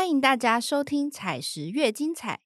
[0.00, 2.40] 欢迎大家收听《采石越精彩》，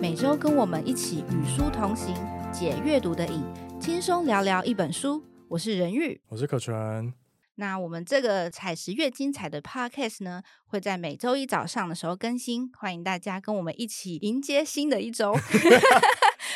[0.00, 2.14] 每周跟我们一起与书同行，
[2.52, 3.42] 解阅读的瘾，
[3.80, 5.24] 轻松聊聊一本书。
[5.48, 7.12] 我是任玉，我是可纯。
[7.56, 15.36] 那我们这个采石越精彩的 podcast 呢，会在每周一早上的时候更新，欢迎大家跟我们一起迎接新的一周。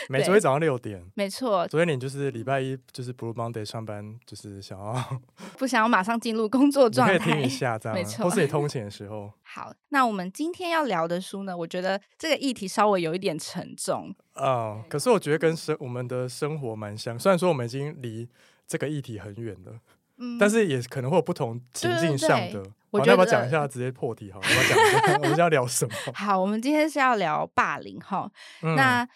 [0.09, 1.67] 每周一早上六点，没错。
[1.69, 5.21] 昨天你就是礼拜一就是 Blue Monday 上班，就是想要
[5.59, 8.25] 不想要马上进入工作状态，可以听一下，这样没错。
[8.25, 9.33] 或是你通勤的时候。
[9.43, 14.15] 好，那我们今天要聊的书呢，我觉得这个议题稍微有一点沉重。
[14.35, 18.29] 啊，可是我觉得跟生我们的生活蛮像，虽然说我们已经离
[18.67, 19.81] 这个议题很远了。
[20.19, 22.63] 嗯，但是也可能会有不同情境上的。
[22.91, 23.69] 我要不要讲一下？
[23.69, 25.93] 直接破题好，我要讲一下，我们要聊什么？
[26.15, 28.31] 好，我们今天是要聊霸凌哈。
[28.63, 29.07] 那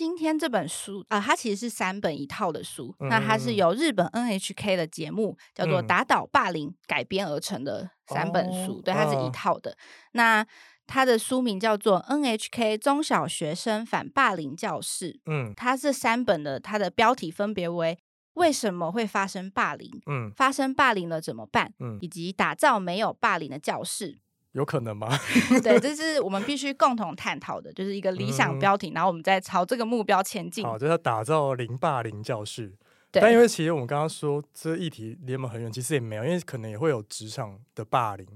[0.00, 2.96] 今天这本书啊，它其实是三本一套的书。
[3.00, 9.76] 那它是由日本 NHK 的节目叫做《打倒霸凌》改编而成的三本书，对，它是一套的。
[10.12, 10.42] 那
[10.86, 15.12] 它的书名叫做《NHK 中小学生反霸凌教室》。
[15.26, 17.98] 嗯，它这三本的它的标题分别为。
[18.34, 19.90] 为什么会发生霸凌？
[20.06, 21.74] 嗯，发生霸凌了怎么办？
[21.78, 24.18] 嗯，以及打造没有霸凌的教室，
[24.52, 25.08] 有可能吗？
[25.62, 30.64] 对，这是我们必须共同探讨的，就是一个理想标题，然后我们再朝这个目标前进。
[30.64, 32.72] 好，就是要打造零霸凌教室。
[33.12, 38.26] 但因为其实我们刚刚说这议题离我们很远，其实也没有，因为可能也会有职场的霸凌，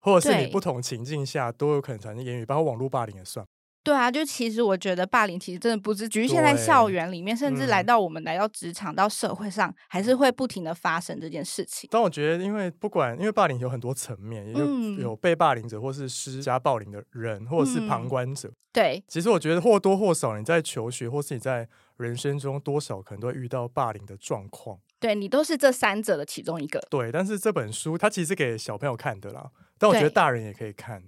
[0.00, 3.44] 或者是你不同情境下都有可能产生言语，包括网络霸凌也算。
[3.82, 11.88] 对啊，就其实我觉得霸凌其实真的不是局限在校园里面，甚至来到我们来到职场到社会上，还是会不停的发生这件事情。
[11.90, 14.66] 但我觉得，因为不管因为霸凌有很多层面，也有
[15.00, 18.52] 有被霸凌者，或是施加暴凌的人，或者是旁观者。
[18.72, 24.78] 对，其实我觉得或多或少你在求学，或是你在人生中多少可能都会遇到霸凌的状况。
[25.00, 26.78] 对你都是这三者的其中一个。
[26.90, 31.02] 对，但是这本书它其实给小朋友看的啦，但我觉得大人也可以看。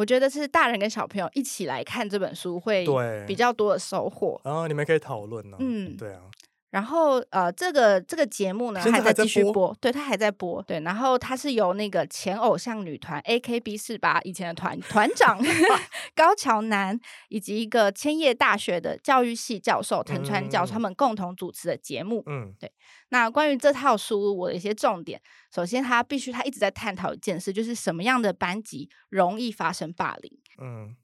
[0.00, 2.86] 我觉得是大人跟小朋友一起来看这本书会
[3.26, 5.58] 比较多的收获，然后你们可以讨论呢。
[5.60, 6.22] 嗯，对啊。
[6.70, 10.62] 然后呃，这个这个节目呢还在继续播，对，它还在播。
[10.62, 15.36] 对，然后它是由那个前偶像女团 A K B 四八以前的团团长
[16.14, 16.96] 高桥南，
[17.28, 22.22] 以及一个千叶大学的教育系教授藤川教授他们共同主持的节目。
[22.26, 22.72] 嗯，对。
[23.08, 25.20] 那关于这套书，我的一些重点，
[25.52, 30.38] 首先它必须它一直在探讨一件事，就是什么样的班级容易发生霸凌。
[30.62, 30.94] 嗯，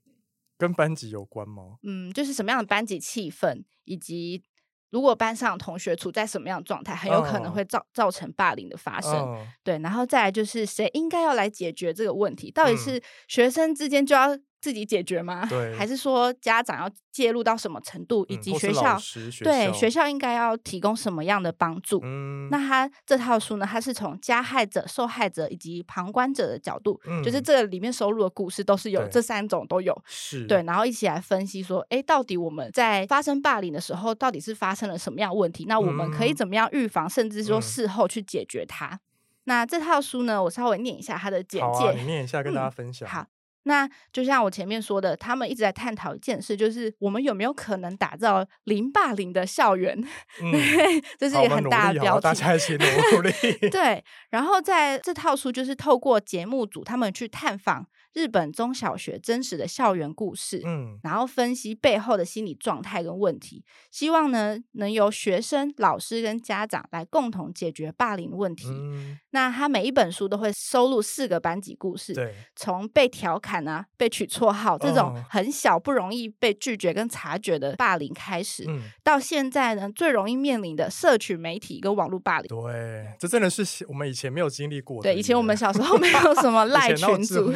[0.56, 1.78] 跟班级有关吗？
[1.82, 4.44] 嗯，就是什么样的班级气氛以及。
[4.96, 9.12] 如果班上同学处在什么样的状态，很有可能会造造成霸凌的发生。
[9.62, 12.50] 对，然后再来就是谁应该要来解决这个问题？
[12.50, 12.98] 到底是
[13.28, 14.34] 学生之间就要？
[14.60, 15.46] 自己解决吗？
[15.46, 18.98] 对，还是说家长要介入到什么程度，以及学校
[19.42, 22.00] 对学校应该要提供什么样的帮助？
[22.02, 23.66] 嗯，那他这套书呢？
[23.66, 35.64] 他是从加害者、受害者以及旁观者的角度，就是这个里面收录的故事都是有这三种都有，是对，然后一起来分析说，哎，到底我们在发生霸凌的时候，到底是发生了什么样问题？
[35.66, 38.98] 那我们可以怎么样预防，甚至说事后去解决它？
[39.44, 40.42] 那这套书呢？
[40.42, 43.08] 我稍微念一下它的简介，你念一下跟大家分享。
[43.08, 43.26] 好。
[43.66, 49.92] 那就像我前面说的，他们一直在探讨一件事，就是我们有没有可能打造零霸凌的校园？
[50.40, 50.52] 嗯，
[51.18, 52.22] 这是一个很大的标题。
[52.22, 53.32] 大家一起努力。
[53.68, 57.86] 对，然后在这套书就是透过节目组他们去探访。
[58.16, 68.68] 日本中小学真实的校园故事，嗯，然后分析背后的心理状态跟问题，希望呢能由学生、老师跟家长来共同解决霸凌问题。
[69.32, 78.64] 那他每一本书都会收录四个班级故事，对，从被调侃啊、被取绰号这种很小不容易被拒绝跟察觉的霸凌开始，
[79.04, 82.48] 到现在呢最容易面临的社群媒体跟网络霸凌。
[82.48, 85.02] 对，这真的是我们以前没有经历过。
[85.02, 87.52] 对，以前我们小时候没有什么赖群组。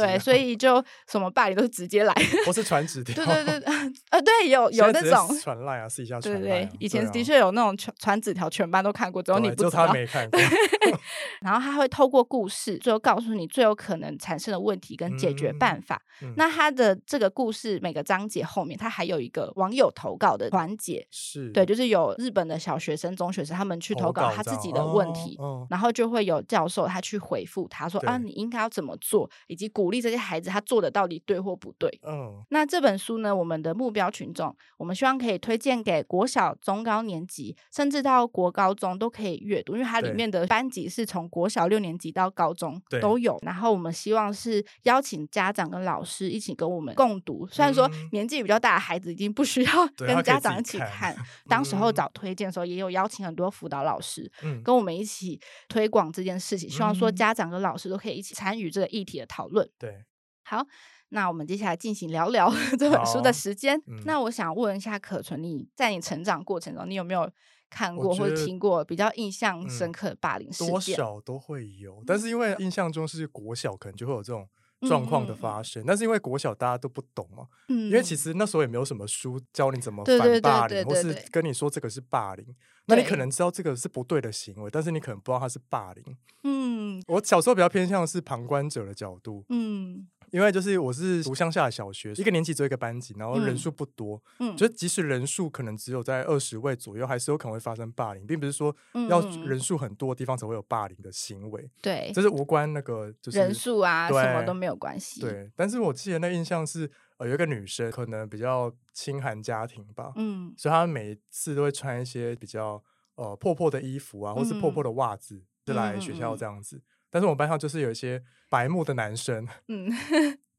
[0.00, 2.12] 对，所以就什么霸凌都是直接来，
[2.44, 3.14] 不是传纸条。
[3.14, 3.74] 对对对，
[4.10, 6.40] 呃，对，有 有那种传赖啊，试一下传。
[6.40, 9.70] 对对，以前的确有那种传传纸条，全班都看过，只有你不知道。
[9.86, 10.40] 他没看过。
[11.40, 16.00] 然后他会透过故事，最后告诉你最有可能产生的问题跟解决办法。
[16.36, 21.06] 那他的这个故事每个章节后面，他还有一个网友投稿的环节。
[21.10, 30.16] 是对，就是有日本的小学生、中学生，他们去投稿他自己的问题，然后就会有教授他去回复他说啊，你应该要怎么做，以及鼓励这些。
[30.16, 31.88] 孩子他做的到底对或不对？
[32.02, 33.34] 嗯，那这本书呢？
[33.34, 43.38] 我们的目标群众，我们希望可以推荐给国小、中高年级，甚至到国高中都可以阅读，因为它里面的班级是从国小六年级到高中都有。
[43.42, 47.46] 然后我们希望是邀请请家长跟老师一起跟我们共读。
[47.46, 51.14] 虽然说年纪比较大的孩子已经不需要跟家长一起看，
[51.46, 55.38] 当时候找推荐的时候，也有邀请很多辅导老师嗯跟我们一起
[55.68, 59.63] 推广这件事情，希望说家长跟老师都可以一起参与这个议题的讨论。
[59.78, 60.04] 对，
[60.42, 60.66] 好。
[61.10, 63.80] 那我们接下来进行聊聊 这本书的时间。
[64.04, 67.30] 那我想问一下可纯，你在你成长过程中，你有没有
[67.70, 70.72] 看过或者听过比较印象深刻的霸凌事件？
[70.72, 74.48] 多少都会有，但是因为印象中是国小，可能就会有这种
[74.86, 75.84] 状况的发生。
[75.86, 82.46] 但是因为国小大家都不懂嘛，因为其实那时候也没有什么书教你怎么反霸凌，或是跟你说这个是霸凌。
[82.86, 86.04] 那你可能知道这个是不对的行为，但是你可能不知道它是霸凌。
[86.42, 89.44] 嗯，我小时候比较偏向是旁观者的角度。
[89.48, 90.06] 嗯。
[90.34, 94.68] 因为就是我是读乡下的小学，一个年级只有一个班级，然后人数不多，嗯，就。
[94.68, 98.74] 即使人数可能只有在二十位左右，还是有可能会发生霸凌，并不是说
[99.08, 99.58] 要人。
[99.64, 105.50] 数很多的地方才会有霸凌的行为，对，这是无关那个就是人数啊，什么都没有关系，对。
[105.56, 112.82] 但是我记得那印象是，呃，有一个女生可能比较清寒家庭吧，嗯，所以她每次都会穿一些比较
[113.14, 114.84] 呃破破的衣服啊，或是破破。
[114.84, 116.44] 的袜子，就来学校这。
[116.44, 116.82] 样子。
[117.14, 119.46] 但是我们班上就是有一些白目的男生，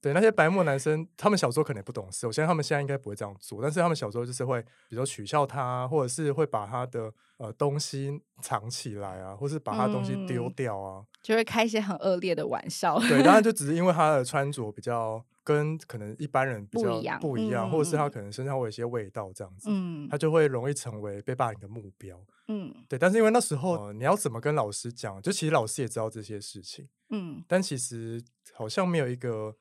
[0.05, 12.99] 对，那些白目男生，他们小时候可能也不懂事，我相信他们现在应该不会这样做，但是他们小时候就是会，比如说取笑他，或者是会把他的呃东西藏起来啊，或是把他东西丢掉啊，就会开一些很恶劣的玩笑。
[12.99, 22.15] 对，当然就 只是因为他的穿着比较跟可能一般人比较不一样，或者是他可能身上会有一些味道这样子，嗯，他就会容易成为被霸凌的目标。
[22.47, 25.19] 嗯，对，但是因为那时候你要怎么跟老师讲？
[25.19, 28.23] 就其实老师也知道这些事情，嗯，但其实
[28.53, 29.55] 好像没有一个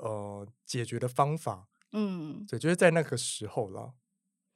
[0.00, 3.94] 呃解决的方法，嗯，对，就是在那个时候了，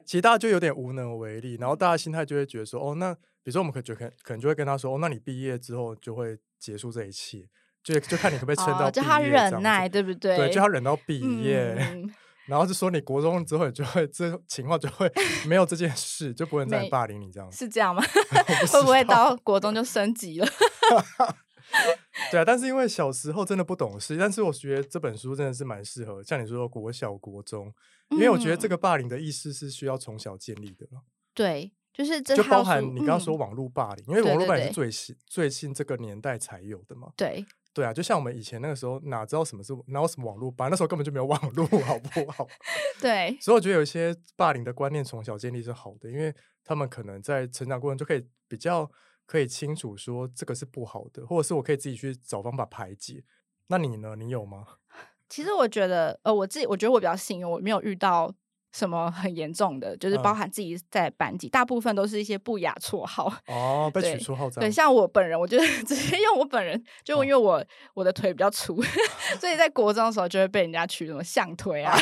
[0.04, 3.20] 其实大家就有点无能为力，然后大家心态就会觉得说，哦，那比
[3.50, 7.48] 如说我们可就可可能就会跟他说，哦，那你毕业之后就会结束这一切，
[7.82, 10.36] 就就看你可不可以撑到，就他忍耐，对不对？
[10.36, 12.04] 对，就他忍到毕业。
[12.46, 15.10] 然后就说你国中之后就会这情况就会
[15.48, 18.02] 没有这件事，就不会再霸凌你这样子，是这样吗？
[18.70, 20.46] 会不会到国中就升级了？
[22.30, 27.72] 对啊，但是因为小时候真的不懂事，但是我觉得这本书真的是蛮适合，像你说国小、国中，
[28.10, 30.86] 因为我觉得这个霸凌的意识是需要从小建立的。
[31.34, 37.12] 对，就是这就包含你刚刚说网络霸凌，因为网络霸凌是最新最近这个年代才有的嘛。
[37.16, 37.44] 对。
[37.74, 40.68] 对啊，就像我们以前那个时候，哪知道什么是哪有什么网络霸？
[40.68, 42.46] 那时候根本就没有网络，好不好？
[43.02, 43.36] 对。
[43.40, 46.32] 所以我觉得有一些霸凌的观念从小建立是好的，因为
[46.62, 48.88] 他们可能在成长过程就可以比较
[49.26, 53.24] 可以清楚说这个是不好的，或者是我可以自己去找方法排解。
[53.68, 54.14] 那你呢？
[54.16, 54.64] 你有吗？
[55.28, 58.32] 其实我觉得，呃，我自己我觉得我比较幸运，我没有遇到。
[58.76, 68.82] 什么很严重的，就是包含自己在班级，大部分都是一些不雅绰号哦，被取绰号对，像我本人，我觉得 直接用我本人，就因为我我的腿比较粗，
[69.38, 71.96] 所以在国中的时候就会被人家取什么象腿啊，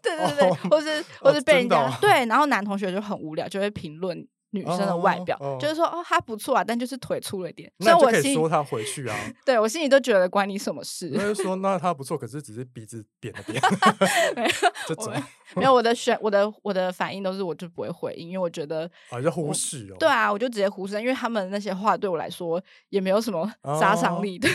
[0.00, 4.24] 对对对，或是或是被人家对，然后男同学就很无聊，就会评论。
[4.54, 7.70] 女生的外表，就是说哦，她不错啊，但就是腿粗了一点。
[7.78, 9.16] 那我可以说她回去啊。
[9.44, 11.10] 对我心里都觉得关你什么事？
[11.12, 13.60] 那就 说那她不错，可是只是鼻子扁了点。
[14.36, 14.50] 没有，
[14.86, 15.12] 这种
[15.56, 19.96] 没有我的选，我的我的反应都是我就不会回应，因为我觉得啊，就忽视哦。
[19.98, 23.50] 对啊，我就直接忽视，因为他们那些话对我来说也没有什么
[23.80, 24.48] 杀伤力的。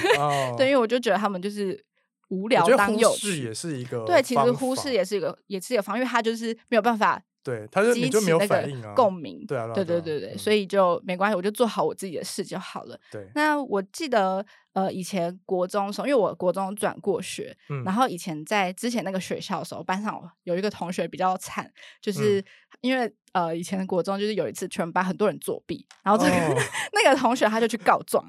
[0.57, 1.83] 对，因为我就觉得他们就是
[2.29, 7.21] 无聊当有趣，也是一个对，其实忽视也是一个也是一个方，因为他就是没有办法。
[7.43, 12.99] 对，他就你就没有反应啊，共鸣，对啊，对对对对，所以就没关系，我就做好我自己的事就好了。
[13.11, 17.55] 对，那我记得呃，以前国中的时候，因为我国中转过学，
[17.85, 22.43] 然后以前在之前那个学校的时候，班上有一个同学比较惨，就是
[22.81, 26.61] 因为呃，以前国中就是有一次全班很多人作弊，然后这个
[26.93, 28.23] 那个同学他就去告状。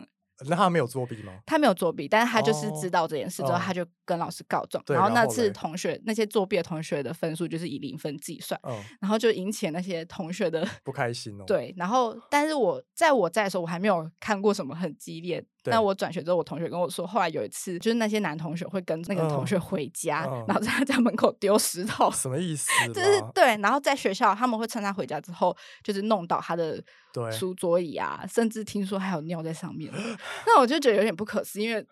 [0.49, 1.32] 那他没有作弊吗？
[1.47, 4.82] 他没有作弊，但是他就是知道这件事之后，他就跟老师告状。
[4.88, 8.61] 然后那次同学那些作弊的同学的分数就是以零分计算，
[9.00, 11.44] 然后就引起那些同学的不开心哦。
[11.47, 15.44] 对，然后但是我在我在的时候，我还没有看过什么很激烈。
[15.64, 22.71] 那我转学之后，我同学跟我说，后来有一次，就是那些男同学会跟那个同学回家，然后在 他家门口丢石头，什么意思？
[22.95, 26.83] 就是对，然后在学校他们会趁他回家之后，就是弄倒他的
[27.31, 29.93] 书桌椅啊，甚至听说还有尿在上面。
[30.47, 31.87] 那我就觉得有点不可思议，因为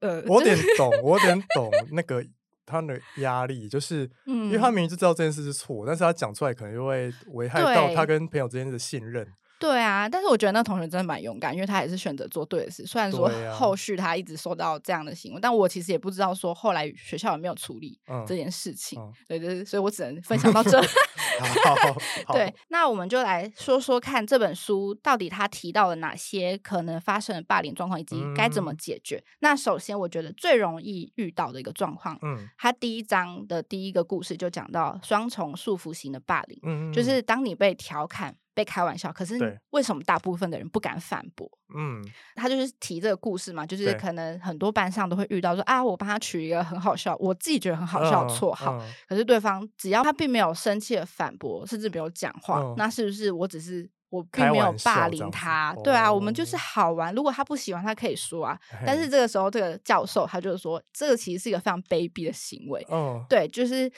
[0.00, 2.22] 呃，我有点懂，我有点懂那个
[2.66, 9.26] 他的压力，就是 因为他明明就知道这件事是错，但是他讲出来可能就会危害到他跟朋友之间的信任。
[9.64, 12.84] 对啊，但是我觉得那同学真的蛮勇敢，因为他也是选择做对的事。
[12.84, 19.00] 虽然说后续他一直受到这样的行为，但我其实也不知道说后来学校有没有处理这件事情。
[19.26, 20.80] 对对，所以我只能分享到这。
[22.32, 29.22] 对，那我们就来说说看这本书到底他提到了哪些可能发生的霸凌状况，以及该怎么解决。
[29.40, 38.36] 那首先，我觉得最容易遇到的一个状况，嗯，他第一章的第一个故事就讲到双重束缚型的霸凌，嗯，就是当你被调侃。
[38.54, 41.50] 被开玩笑，可是为什么大部分的人不敢反驳？
[41.76, 42.00] 嗯，
[42.36, 55.74] 他就是提这个故事嘛，就是可能很多班上都会遇到说啊，我帮他取一个很好笑，我自己觉得很好笑的绰号，可是对方只要他并没有生气的反驳，甚至没有讲话，那是不是我只是我并没有霸凌他？
[55.82, 57.12] 对啊，我们就是好玩。
[57.12, 58.56] 如果他不喜欢，他可以说啊。
[58.86, 62.86] 但是这个时候，这个教授他就是说，这个其实是一个非常卑鄙的行为。
[62.88, 63.90] 嗯，对，就是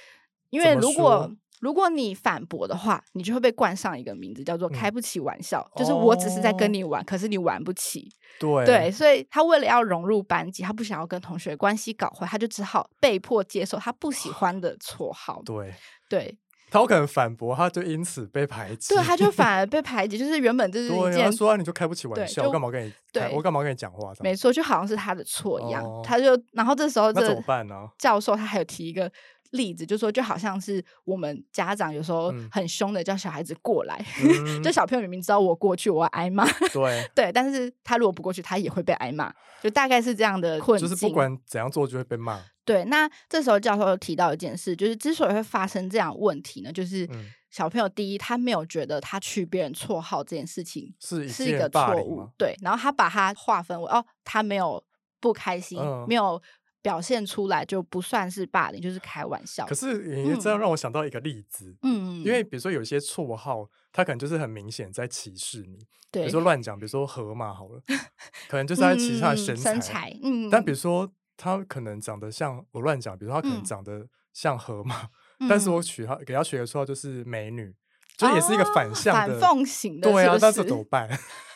[0.49, 1.31] 因为如果。
[1.61, 5.67] 如果你反驳的话，你就会被冠上一个名字，叫做“开不起玩笑”。
[5.75, 8.09] 就是我只是在跟你玩，可是你玩不起。
[8.39, 15.41] 对对，所以他为了要融入班级，他不想要跟同学关系搞坏，他就只好被迫接受他不喜欢的绰号。
[15.47, 15.73] 对
[16.11, 16.39] 对，
[16.71, 18.95] 他有可能反驳，他就因此被排挤。
[18.95, 22.93] 对，他就反而 被排挤，就是原本就是一件说你就开不起玩笑，我干嘛跟你？
[23.11, 24.13] 对，我干嘛跟你讲话？
[24.21, 25.83] 没错，就好像是他的错一样。
[26.05, 27.89] 他就然后这时候这怎么办呢？
[27.99, 29.11] 教授他还有提一个。
[29.51, 34.05] 例子就说，就好像是我们家长有时候很凶的叫小孩子过来，
[34.63, 40.89] 就小朋友明明知道我过去我要挨骂，对 对，但是他如果不过去，他也会被挨骂，就大概是这样的困境。
[40.89, 42.41] 就是不管怎样做就会被骂。
[42.65, 47.09] 对，那这时候教授又提到一件事，就是之所以会发生这样问题呢，就是
[47.49, 54.83] 小朋友第一他没有觉得他取别人绰号这件事情是是一个错误，对，然后他把它划分为哦，他没有
[55.21, 56.43] 不开心，没有。
[56.87, 59.67] 表现出来就不算是霸凌，就是开玩笑。
[59.67, 65.77] 可是你这样让我想到一个例子，嗯，因为比如说有些绰号，他可能就是很明显在歧视你，
[66.13, 67.83] 对，比如说乱讲，比如说河马好了，
[68.47, 70.49] 可能就是在歧视他的身材，嗯。
[70.49, 75.09] 但比如说他可能长得像我乱讲，比如说他可能长得像河马，
[75.49, 77.75] 但是我取他给他取的绰号就是美女。
[78.17, 81.07] 就也是一个反向反讽型的，对啊，但是怎么办？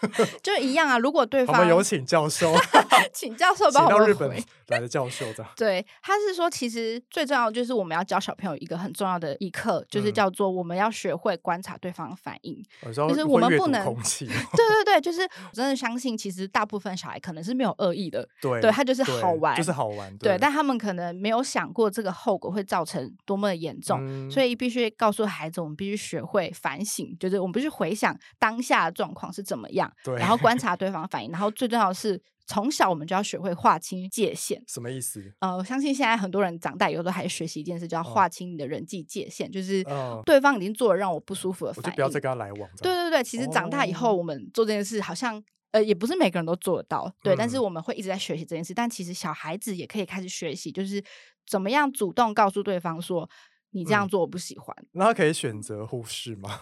[0.42, 0.98] 就一样啊。
[0.98, 2.54] 如果对方，我们有请教授，
[3.12, 4.44] 请教授帮我们回。
[4.70, 5.50] 来的教授这样。
[5.58, 12.62] 对，他是说，其实最重要的就是我们要教小朋友一个很重要的一课，就是叫做我们要学会观察对方的反应。
[12.94, 32.20] 就是我们不能，对对对，就是我真的相信，其实大部分小孩可能是没有恶意的，对，对他就是好玩，就是好玩，对，但他们可能没有想过这个后果会造成多么的严重，所以必须告诉孩子，我们必须学会反省，就是我们必须回想当下的状况是怎么样，然后观察对方反应，然后最重要的是。
[32.46, 35.22] 从小我们就要学会划清界限，什么意思？
[35.38, 39.84] 呃，我相信现在很多人长大以后都还学习一件事，叫划清你的人际界限，就是
[40.26, 42.68] 对方已经做了让我不舒服的反应，就不要再跟他来往。
[42.82, 48.74] 对对对，其实长大以后我们做这件事，好像呃也不是每个人都做得到，对，但是我们会一直在学习这件事。
[48.74, 51.00] 但其实小孩子也可以开始学习，就是
[51.46, 53.30] 怎么样主动告诉对方说
[53.70, 54.76] 你这样做我不喜欢。
[54.90, 56.58] 那他可以选择忽视吗？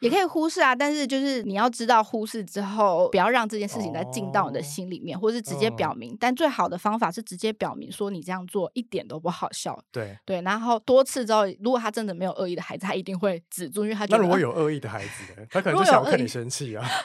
[0.00, 6.16] 也可以忽视啊，但是就是你要知道，忽视之后不要让这件事情再进到你的心里面，或是直接表明。
[6.20, 9.78] 但最好的方法是直接表明说你这样做一点都不好笑。
[9.90, 16.86] 对对，然后多次之后，如果他真的没有恶意的孩子，他一定会止住，因为他觉得那如果有恶意的孩子，他可能就想看你生气啊。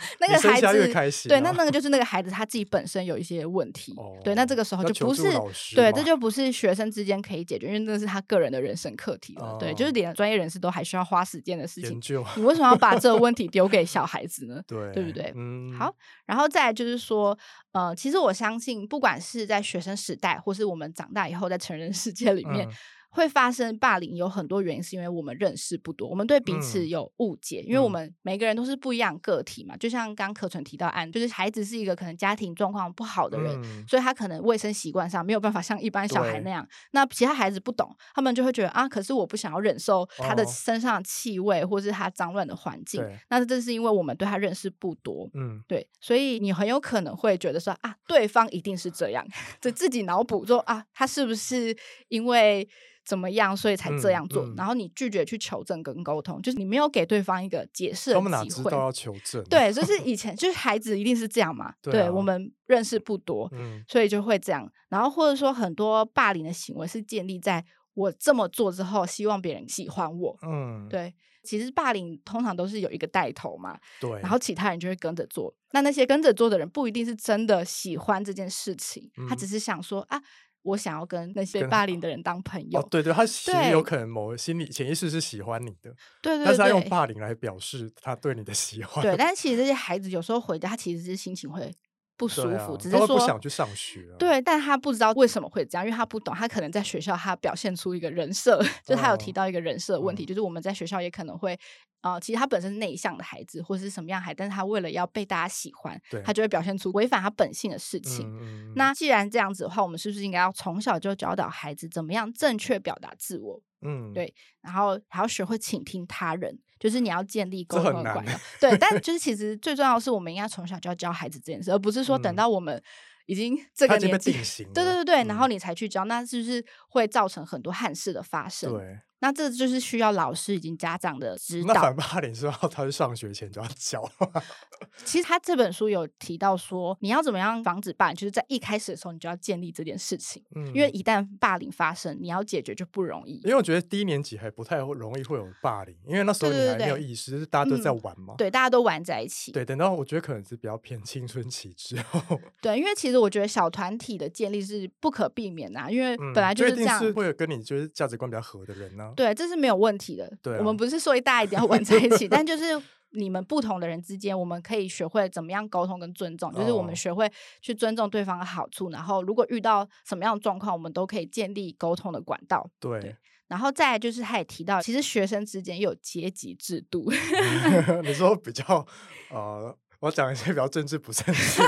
[0.18, 3.94] 那个孩子越开心，对，那那个就是那个 孩子他自己本身有一些问题。
[4.24, 5.30] 对，那这个时候就不是
[5.74, 9.56] 对，这就不是学生之间可以解决，因为那是他个人的人生课题了。
[9.58, 11.90] 对，就是连专业人士都还需要花时间的事情。
[11.90, 13.16] 研究，你为什么要把这个？
[13.16, 14.60] 问题丢给小孩子呢？
[14.66, 15.32] 对，对不对？
[15.36, 15.94] 嗯，好，
[16.26, 17.38] 然后再就是说，
[17.72, 22.68] 呃，其实我相信，不管是在学生时代，或是我们长大以后在成人世界里面。
[23.10, 29.76] 会发生霸凌有很多原因，是因为我们认识不多，我们对彼此有误解，因为我们每个人都是不一样个体嘛。
[29.76, 36.66] 就像刚可纯提到案，就是孩子是一个可能家庭状况不好的人，所以他可能卫生习惯上没有办法像一般小孩那样。
[36.92, 43.04] 那其他孩子不懂，他们就会觉得啊，可是我不想要忍受他的身上的气味，或是他脏乱的环境。
[43.28, 49.26] 那这是因为我们对他认识不多，嗯，对，所以你很有可能会觉得说啊，对方一定是这样，
[49.60, 51.76] 就自己脑补说啊，他是不是
[52.06, 52.68] 因为。
[53.04, 54.46] 怎么样，所以才这样做？
[54.56, 58.14] 然后你拒绝去求证跟沟通，就是你没有给对方一个解释的机会。
[58.14, 59.42] 他们哪知道要求证？
[59.50, 61.72] 对，就是以前就是孩子一定是这样嘛。
[61.82, 63.50] 对，我们认识不多，
[63.88, 64.70] 所以就会这样。
[64.88, 67.64] 然后或者说很多霸凌的行为是建立在
[67.94, 70.38] 我这么做之后，希望别人喜欢我。
[70.42, 71.12] 嗯，对。
[71.42, 73.78] 其实霸凌通常都是有一个带头嘛。
[73.98, 74.10] 对。
[74.20, 75.52] 然后其他人就会跟着做。
[75.72, 80.22] 那那些跟着做的人不一定是真的喜欢这件事情，他只是想说啊。
[80.62, 82.82] 我想要跟那些霸凌的人当朋友。
[82.90, 89.02] 对对，他其实有可能某心理潜意识是喜欢你的，对对，但是他用霸凌来表示他对你的喜欢。
[89.02, 91.72] 对，但是其实这些孩子有时候回家，他其实是心情会。
[92.20, 94.06] 不舒服，只是说不想去上学。
[94.18, 96.34] 对，但他不知道为什么会这样，因为他不懂。
[96.34, 101.58] 他可能在学校，他表现出一个人设，就他有提到一个人设问题，就是我们在学校也可能会，
[102.02, 108.30] 呃，其实他本身是内向的孩子，或者是什么样孩，但是他为了要被大家喜欢，他就会表现出违反他本性的事情。
[108.76, 113.62] 那既然这样子的话，我们是不是应该要从小就教导孩子怎么样正确表达自我？
[113.80, 116.58] 嗯，对，然后还要学会倾听他人。
[116.80, 122.82] 就是你要建立沟通的管道，对，但 就是其实最重要的是，我们应该从小就要教孩子这件事，而不是说等到我们
[123.26, 124.32] 已经这个年纪，
[124.72, 128.72] 对对对对，然后你才去教，那是不是会造成很多憾事的发生？
[128.72, 128.98] 对。
[129.20, 131.74] 那这就是需要老师以及家长的指导。
[131.74, 134.10] 那反霸凌是要他是上学前就要教。
[135.04, 140.42] 其实他这本书有提到说，你要怎么样防止霸凌，就是在一开始的时候你就要建立这件事情。
[140.56, 143.34] 嗯，因为一旦霸凌发生，你要解决就不容易。
[143.44, 148.34] 因为我觉得低年级还不太容易会有霸凌，因为那时候你还没有意识，大家都在玩嘛。
[148.38, 149.52] 对，大家都玩在一起。
[149.52, 152.40] 对，等到我觉得可能是比较偏青春期之后。
[152.62, 159.09] 对，因为其实我觉得小团体的建立是不可避免的，因为本来就是这样，会有跟你就是价值观比较合的人呢。
[159.14, 159.90] 对，这是没有问。
[159.90, 167.28] 问题的，我们不是说大家一定要玩在一起，但就是你们不同的人之间，我们可以学会怎么样沟通跟尊重，就是我们学会
[167.60, 172.70] 去尊重对方的好处，然后如果遇到什么样的状况，我们都可以建立沟通的管道。
[172.78, 173.16] 对，
[173.48, 177.10] 然后再就是他也提到，其实学生之间有阶级制度。
[178.04, 178.86] 你说比较
[179.32, 181.64] 呃，我讲一些比较政治不正确，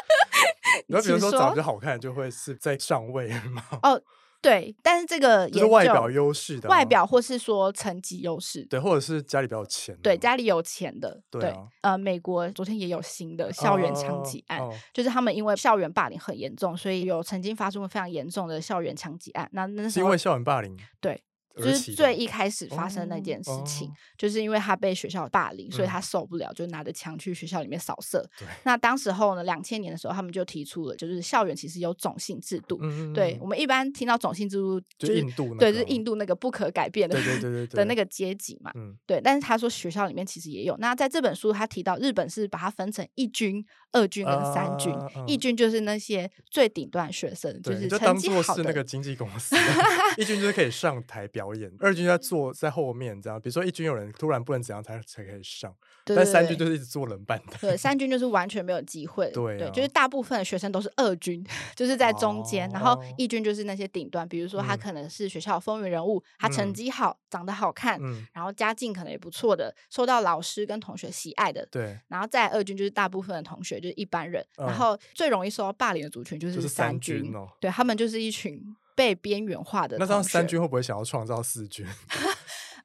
[0.88, 3.62] 你比如说长得好看就会是在上位吗？
[3.82, 4.02] 哦。
[4.44, 14.60] 对，但是这个是外表优势的，外表或是说成绩优势，对，或者是家里比较有钱，对，家里有钱的，对，呃，美国昨天也有新的校园枪击案，
[14.92, 19.48] 就是他们因为校园霸凌很严重，所以有曾经发生过非常严重的校园枪击案。
[19.52, 21.22] 那那是因为校园霸凌，对。
[21.56, 28.28] 就是最一开始发生那件事情，就是因为他被学校霸凌，所以他受不了，就拿着枪去学校里面扫射。
[28.64, 32.80] 那当时候呢，两千年的时候，他们就提出了，就是校园其实有种姓制度。
[33.14, 38.72] 对我们一般听到种姓制度，就是印度，对，就是印度那个不可改变的，对对对 的那个阶级嘛。
[39.06, 40.76] 对，但是他说学校里面其实也有。
[40.78, 44.92] 那在这本书他提到，日本是把它分成一军、二军跟三军。
[45.26, 49.54] 一军就是那些最顶端学生，就是成绩好的那个经纪公司。
[50.18, 53.40] 一军就是可以上台表演，二军在坐在后面，这样。
[53.40, 55.74] 比如说一军有人突然不能怎样，才才可以上。
[56.04, 57.58] 但三军就是一直坐冷板凳。
[57.60, 59.30] 对， 三军就是完全没有机会。
[59.32, 62.70] 对，就是大部分的学生都是二军， 就是在中间。
[62.70, 67.98] 然后一军就是那些顶端，比如说他可能是学校风云人物，他成绩好，长得好看，
[68.32, 71.66] 然后家境可能也不错的，受到老师跟同学喜爱的。
[71.70, 71.98] 对。
[72.08, 77.48] 然后在二军就是大部分的同学就是一般人，然后最容易受到霸凌的族群就是三军哦。
[77.60, 78.62] 对他们就是一群。
[78.94, 81.86] 被边缘化的，那这样三军会不会想要创造四军？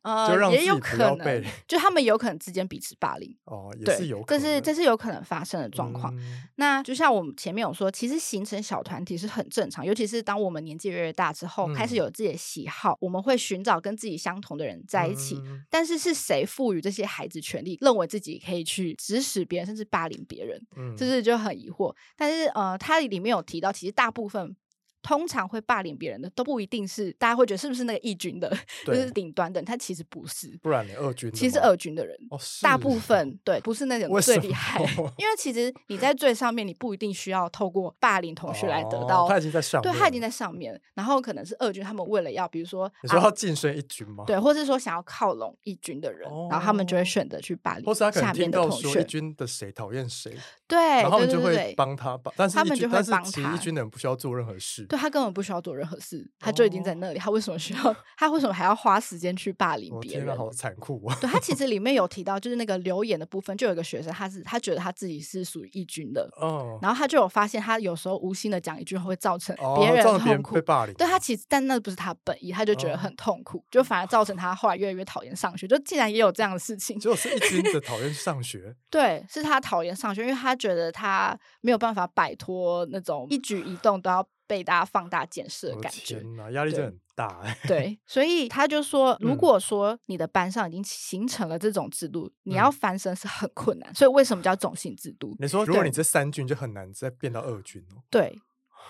[0.02, 6.17] 呃，也有可能，就他们有可能之间彼此霸凌哦， 也是有可能，这是这是有可能发生的状况。
[6.56, 15.38] 那就像我们前面有说，其实形成小团体是很正常，尤其是当我们年纪越来越大之后，开始有自己的喜好，我们会寻找跟自己相同的人在一起。
[15.69, 20.65] 但是是谁赋予这些孩子权利，认为自己可以去指使别人，甚至霸凌别人？
[20.78, 21.93] 嗯，就是就很疑惑。
[22.15, 24.56] 但是呃，它里面有提到，其实大部分。
[25.01, 28.51] 通常会霸凌别人的都不一定是大家会觉得是不是那个义军的，
[28.85, 30.57] 就是顶端的，他其实不是。
[30.62, 32.17] 不然你二军其实二军的人，
[32.62, 34.79] 大部分对不是那种最厉害，
[35.17, 39.27] 因为其实你在最上面，你不一定需要透过霸凌同学来得到。
[39.27, 44.23] 他已经在上，对他已经在上面，然后可能是二军，他们为了要比如说你说要晋升一军吗？
[44.27, 49.01] 对，或是说想要靠拢一军的人，然后他们就会选择去霸凌，或是他下面的同学。
[49.01, 50.35] 一军的谁讨厌谁，
[50.67, 53.55] 对，然后就会帮他帮，但是他们就会帮他。
[53.55, 55.69] 一军的人不需要做任何事，对他根本不需要做。
[55.80, 57.19] 任何事，他就已经在那里。
[57.19, 57.95] 他为什么需要？
[58.17, 60.36] 他为什么还要花时间去霸凌别人？
[60.36, 61.17] 好残酷啊！
[61.21, 70.93] 对他其 实里面有提到，就是那个留言的部分，就有一个学生，他是他觉得他自己是属于义军的，哦，然后他就有发现，他有时候无心的讲一句话会造成别人痛苦，被霸凌。
[70.95, 75.65] 对他其实，但那不是他本意，他就觉得很痛苦，就反而造成他后来越来越讨厌上学。
[75.65, 78.75] 就竟然也有这样的事情，就是义军的讨厌上学。
[78.91, 84.28] 对，是他讨厌上学，因为他觉得他没有办法摆脱那种一举一动都要。
[84.49, 86.19] 被大家放大检视的感觉，
[86.51, 87.55] 压力真的很大。
[87.67, 93.93] 对，所以他就说，如果说你的班上已经形成了这种制度，你要翻身是很困难。
[93.93, 95.35] 所以为什么叫种姓制度？
[95.39, 98.01] 你说，如果你这三军就很难再变到二军哦。
[98.09, 98.41] 对，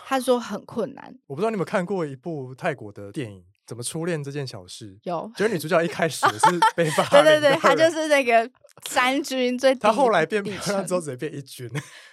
[0.05, 1.13] 他说很困难。
[1.27, 3.43] 我不知道你有没有看过一部泰国的电影。
[3.69, 4.97] 怎么初恋这件小事？
[5.03, 8.49] 有，觉得女主角一开始是 被霸对对对，她就是那个
[8.87, 11.69] 三军最，她后来变漂亮之后直接变一军。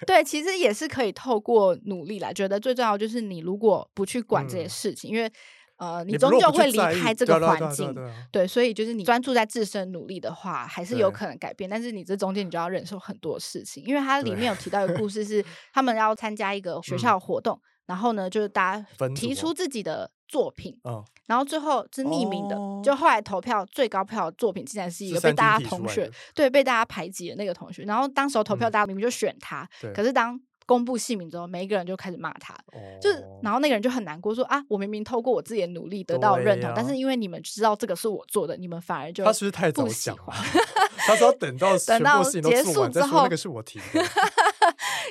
[0.06, 5.32] 对，其实也是可以透过努力来，觉得最重要就是你如果不去管这些事情，因为。
[5.78, 7.94] 呃，你终究会离开这个环境，
[8.32, 11.68] 对，所以就是你专注在自身努力的话，还是有可能改变。
[11.68, 30.40] 但是你这中间你就要忍受很多事情，因为它里面有提到一个故事，是 他们要参加一个学校活动，然后呢，就是大家提出自己的作品，嗯然后最后是匿名的，就后来投票最高票的作品竟然是一个被大家同学对被大家排挤的那个同学，然后当时候投票大家明明就选他，可是当。
[30.68, 32.52] 公布姓名之后，每一个人就开始骂他，
[33.00, 40.16] 就是，然后那个人就很难过，说啊，我明明透过我自己的努力得到认同，但是因为你们知道这个是我做的，你们反而就他是不是太早讲？
[41.06, 43.84] 他说等到 等到结束之后，那个是我提的。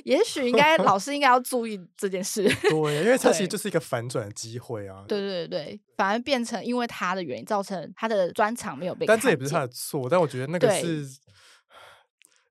[0.04, 2.44] 也许应该老师应该要注意这件事。
[2.70, 5.04] 对，因为他其实就是一个反转的机会啊。
[5.08, 10.08] 对对对反而变成因为他的原因造成他的专场没有被，但这也不是他的错。
[10.10, 11.06] 但我觉得那个是。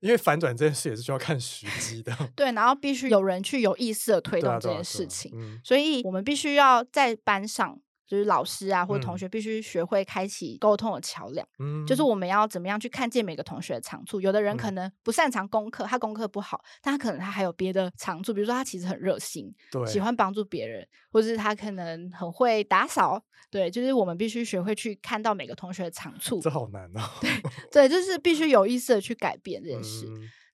[0.01, 14.21] 因为反转这件事也是需要看时机的，对，然后必须有人去有意识的推动这件事情，所以我们必须要在班上，就是老师啊或者同学必须学会开启沟通的桥梁，嗯，就是我们要怎么样去看见每个同学的长处。
[14.21, 23.23] 有的人可能不擅长功课，他功课不好，但他可能他还有别的长处，比如说他其实很热心，对，喜欢帮助别人，或者是他可能很会打扫。
[23.51, 27.01] 对，就是我们必须学会去看到每个同学的长处，这好难哦。
[27.21, 27.31] 对，
[27.71, 30.07] 对，就是必须有意识的去改变这件事。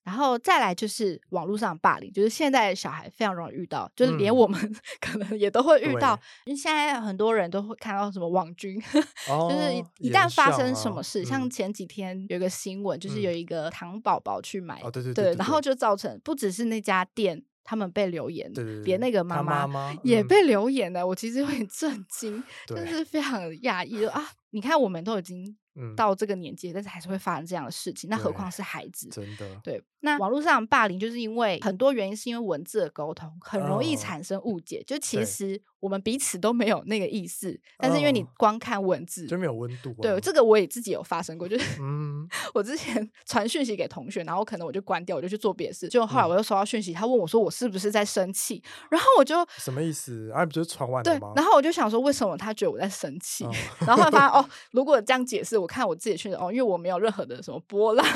[0.02, 4.58] 然后再来就是网络上霸凌，就是现在小孩非常容易遇到，就是连我们
[5.00, 6.18] 可能也都会遇到。
[6.46, 17.44] 因为现在很多人都会看到什么网军， 就是一旦发生什么事，像前几天有一个新闻，就是有一个糖宝宝去买，对对对，然后就造成不只是那家店。
[17.62, 18.50] 他们被留言，
[18.82, 21.06] 连那个妈妈也被留言了。
[21.06, 24.28] 我其实有点震惊，真是非常讶异啊！
[24.50, 25.56] 你看，我们都已经。
[25.96, 29.08] 到这个年纪，但是还是会发生这样的事情，那何况是孩子？
[29.08, 29.82] 真的对。
[30.00, 34.82] 那网络上霸凌，就是因为很多原因，是因为文字的沟通很容易产生误解。
[34.86, 39.92] 就其实我们彼此都没有那个意思，但是因为你光看文字就没有温度。
[40.00, 45.88] 对，这个我也自己有发生过，就是嗯， 我之前 传讯息给同学，然后可能我就关掉，我就去做别的事。
[45.88, 50.30] 就后来我又收到讯息，他问我说我是不是在生气，然后我就什么意思？
[50.32, 51.32] 啊，不就是传完了吗？
[51.34, 53.44] 然后我就想说，为什么他觉得我在生气？
[53.86, 58.06] 然后后来发现哦， 如果这样解释，我看我自己去哦，因为我没有任何的什么波浪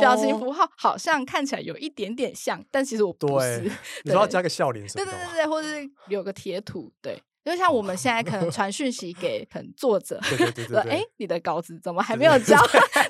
[0.00, 3.70] 表情符号，好像看起来有一点点像，但其实我不是。
[4.04, 7.09] 你说要加个笑脸什么的，对对对对，或者是有个贴图，对。
[7.44, 10.20] 就像我们现在可能传讯息给可能作者，
[10.68, 12.56] 说哎，你的稿子怎么还没有交？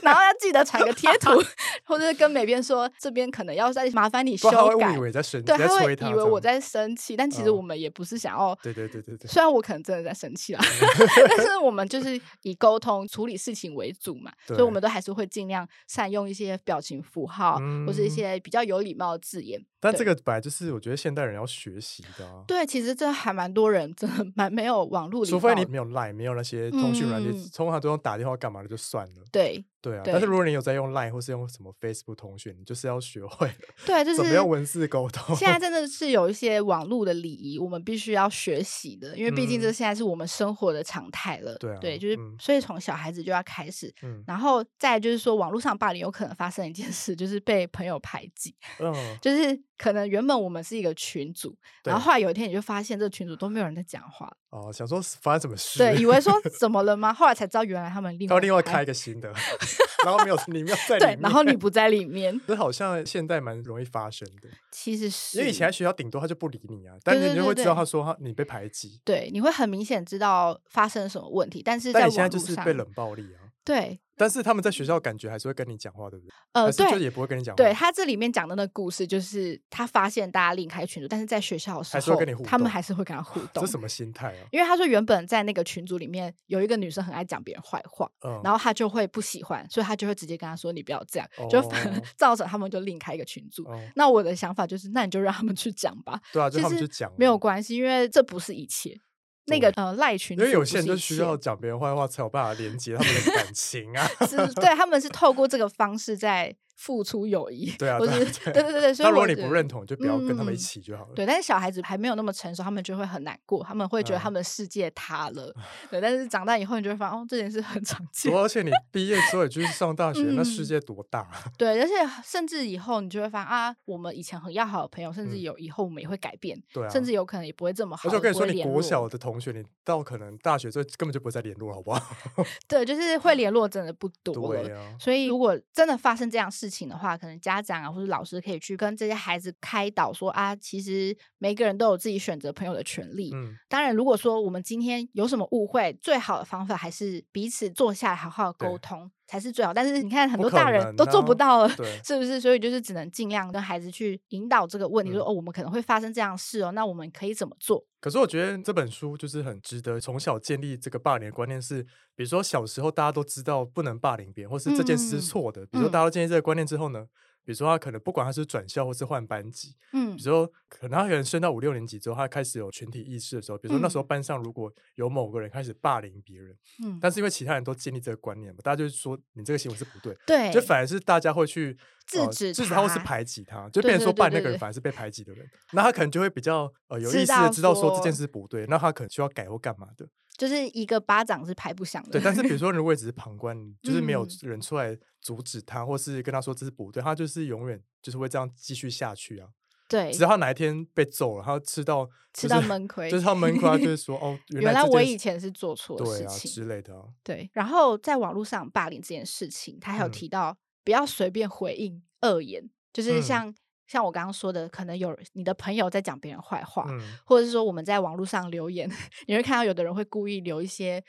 [0.03, 1.31] 然后要记得传个贴图，
[1.85, 4.57] 或者是跟美编说这边可能要再麻烦你修改。
[4.57, 8.57] 对，他会以为我在生气，但其实我们也不是想要。
[8.63, 9.29] 对对对对对。
[9.29, 10.61] 虽然我可能真的在生气啦，
[11.37, 19.61] 但是我们就是以沟通处理事情为主嘛，所以我们都还是会尽量善用一些表情符号，或是一些比较有礼貌的字眼。
[19.81, 22.45] 但这个本来就是我觉得现代人要学习的。
[22.47, 29.23] 对，其实这还蛮多人真的蛮没有网络，除非你没有 Line，没有那些通讯软件，通常都用打电话干嘛的就算了。
[29.33, 29.65] 对。
[29.83, 33.51] 对啊，但是如果你有在用 Line 或是用什么 Facebook 通讯，你就是要学会
[33.87, 35.35] 对，就是怎么用文字沟通。
[35.35, 41.57] 现在真的是有一些网络的礼仪，我们必须要学习的，因为毕竟这现在是我们生活的常态了。
[41.57, 43.93] 对，对，就是所以从小孩子就要开始，
[44.27, 48.55] 然后再就是说，网络上霸凌有可能发生一件事，就是被朋友排挤。
[48.79, 54.31] 嗯， 就是可能原本我们是一个群组，然后后来有一天你就发现这个群组都没有人在讲话。
[54.51, 55.79] 哦，想说发生什么事？
[55.79, 57.13] 对，以为说 怎么了吗？
[57.15, 59.33] 后来才知道原来他们另外另外开一个新的。
[60.05, 61.17] 然后没有，你没有在里面。
[61.17, 64.49] 对，然后你不在里面， 这好像现在蛮容易发生的。
[64.73, 69.01] 其实是因为以前在学校顶多他就不理你啊，但是你就会知道他说他你被排挤。
[69.05, 73.50] 对，你会很明显知道发生什么问题，但是在你现在就是被冷暴力啊。
[73.65, 74.01] 对。
[74.17, 76.33] 但是他们在学校感觉还是会跟你讲话，对不对？
[76.53, 77.57] 呃，对，就也不会跟你讲。
[77.57, 83.65] 对他这里面讲的那个故事，就是他发现大家另开群组，但是在学校的时候，他们还是会跟他互动。
[83.65, 84.45] 这什么心态啊？
[84.53, 88.11] 因为他说原本在那个群组里面有一个女生很爱讲别人坏话，
[88.45, 93.67] 然后他就会不喜欢，所以他就会直接跟他说：“你不要这样。”就反而造成他们就另开一个群组。
[93.97, 96.21] 那我的想法就是，那你就让他们去讲吧。
[96.31, 99.01] 对啊，就他们去讲，没有关系，因为这不是一切。
[99.47, 104.07] 那个呃赖群，因为有些人就需要讲别人坏话才有办法连接他们的感情啊。
[104.29, 108.95] 是，对他们是透过这个方式在付出友谊，对啊，对对对对。
[108.95, 111.13] 所以如果你不认同，就不要跟他们一起就好了。
[111.15, 115.55] 对，但是小孩子还没有那么成熟，他们就会很难过，他们会觉得他们世界塌了。
[115.91, 118.35] 对，但是长大以后，你就会发现哦，这件事很常见。
[118.35, 121.29] 而且你毕业之后，也就是上大学，那世界多大？
[121.59, 121.93] 对，而且
[122.25, 128.09] 甚至以后你就会发现啊，我们以前很要好的朋友，甚至有以后我们也会改变，对，甚至有可能也不会这么好。
[128.09, 132.01] 而且我就跟你说，你国小的同学，你到可能大学之后根本就不会再联络，好不好？
[132.67, 134.97] 对，就是会联络真的不多了。
[134.99, 143.33] 所以如果真的发生这样事情的话，可能家长啊或者老师可以去跟这些孩子开导说啊，其实每个人都有自己选择朋友的权利。
[143.35, 149.11] 嗯，当然，如果说我们今天有什么误会，最好的方法还是彼此坐下来好好沟通。
[149.31, 151.69] 才是最好，但是你看很多大人都做不到了，
[152.03, 152.41] 是不是？
[152.41, 157.87] 所以就是只能尽量跟孩子去引导这个问题，说哦，我们可能会发生这样事哦，那我们可以怎么做？
[158.01, 161.81] 可是我觉得这本书就是很值得从小建立这个霸凌的观念，是
[162.17, 165.65] 比如说小时候大家都知道不能霸凌别人，或是这件事是错的。
[165.67, 167.07] 比如说大家都建立这个观念之后呢？
[167.45, 181.77] 比如说他可能不管他是转校或是换班级，嗯，比如说可能他可能升到五六年级之后，他开始有群体意识的时候，比如说那时候班上如果有某个人开始霸凌别人，嗯，但是因为其他人都建立这个观念嘛，大家就是说你这个行为是不对，对，就反而是大家会去
[182.11, 190.09] 制止制止他或是排挤他，就变成说霸那个人反而是被排挤的人，那他可能就会比较呃有意识的知道说这件事不对，那他可能需要改或干嘛的。
[190.37, 192.13] 就是一个巴掌是拍不响的。
[192.13, 199.49] 对，但是比如 说，如果只是旁观，就是没有人出来阻止他，或是跟他说这是不对，他就是永远就是会这样继续下去啊。
[199.87, 206.95] 对，只要他哪一天被揍了，他吃到吃到闷亏，就是他闷亏，就是 说哦，原来我以前是做错事情之类的。
[207.23, 213.55] 对，然后在网络上霸凌这件事情，他还有提到不要随便回应恶言，就是像。
[213.87, 216.87] 像我刚刚说的，可能有你的朋友在讲别人坏话，
[217.27, 218.89] 或者是说我们在网络上留言，
[219.27, 221.03] 你会看到有的人会故意留一些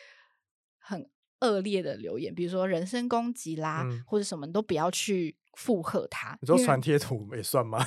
[0.80, 1.08] 很
[1.42, 6.36] 恶劣的留言，比如说人身攻击啦，或者什么，你都不要去附和他。
[6.42, 7.86] 你说传贴图也算吗？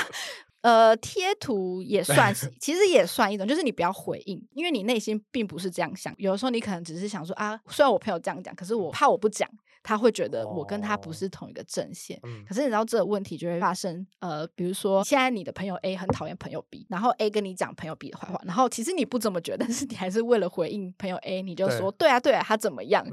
[0.60, 6.14] 呃，贴图也 算是，其实也算一种，就是你不要回应，因为你内心并不是这样想。
[6.18, 9.48] 有的时候你可能只是想说啊，虽然我朋友这样讲，可是我怕我不讲。
[9.84, 12.18] 他会觉得我跟他不是同一个阵线，
[12.48, 14.04] 可是你知道这个问题就会发生。
[14.18, 23.06] 呃，比如说现在你的朋友 A 很讨厌朋友 B，然后 A 跟你讲朋友 B 的坏话，然后其实你不怎么觉得，但是你还是为了回应朋友 A，你就说对啊对啊，他怎么样？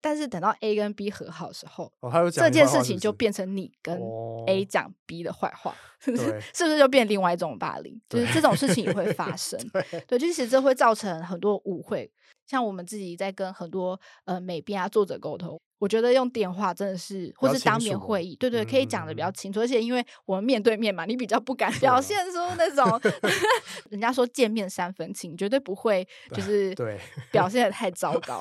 [0.00, 1.92] 但是等到 A 跟 B 和好的时候，
[2.32, 4.00] 这件事情就变成你跟
[4.46, 8.00] A 讲 B 的坏话，是不是就变另外一种霸凌？
[8.08, 9.58] 就是这种事情也会发 生。
[10.06, 12.10] 对，就其实这会造成很多误会。
[12.46, 15.60] 像我们自己在跟很多呃美编啊作者沟通。
[15.78, 19.60] 我觉得用电话真的是，或是当面会议，对对，可以讲的比较清楚。
[19.60, 23.00] 而且因为我们面对面嘛，你比较不敢表现出那种，
[23.90, 26.98] 人家说见面三分情，绝对不会就是对
[27.30, 28.40] 表现的太糟 糕，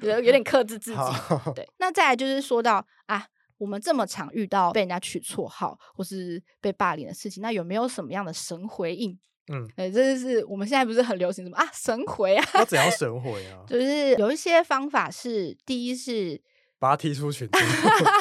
[0.00, 1.00] 对，有点克制自己。
[1.54, 3.26] 对，那再来就是说到啊，
[3.58, 9.18] 我们这么常遇到被人家取绰号或是被霸凌的事情，那有没有什么样的神回应？
[9.52, 12.48] 嗯，哎，这就是我们现在不是很流行什么啊 神回啊？
[12.54, 13.64] 要怎样神回啊？
[13.68, 16.40] 就是有一些方法是，第一是
[16.78, 17.58] 把他踢出群组，